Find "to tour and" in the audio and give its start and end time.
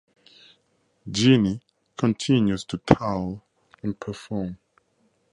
2.63-3.99